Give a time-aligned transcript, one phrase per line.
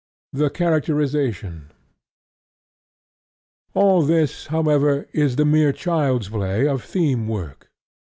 [0.33, 1.71] THE CHARACTERIZATION
[3.75, 7.69] All this, however, is the mere child's play of theme work.